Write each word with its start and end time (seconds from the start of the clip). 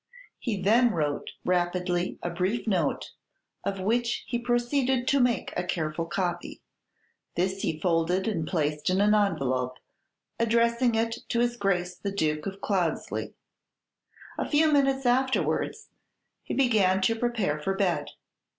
He 0.39 0.59
then 0.59 0.89
wrote 0.89 1.29
rapidly 1.45 2.17
a 2.23 2.31
brief 2.31 2.65
note, 2.65 3.11
of 3.63 3.79
which 3.79 4.23
he 4.25 4.39
proceeded 4.39 5.07
to 5.09 5.19
make 5.19 5.53
a 5.55 5.63
careful 5.63 6.07
copy. 6.07 6.59
This 7.35 7.61
he 7.61 7.79
folded 7.79 8.27
and 8.27 8.47
placed 8.47 8.89
in 8.89 8.99
an 8.99 9.13
envelope, 9.13 9.77
addressing 10.39 10.95
it 10.95 11.19
to 11.29 11.39
his 11.39 11.55
Grace 11.55 11.93
the 11.95 12.11
Duke 12.11 12.47
of 12.47 12.61
Cloudeslie. 12.61 13.35
A 14.39 14.49
few 14.49 14.71
minutes 14.73 15.05
afterwards 15.05 15.89
he 16.41 16.55
began 16.55 16.99
to 17.01 17.15
prepare 17.15 17.59
for 17.59 17.75
bed. 17.75 18.09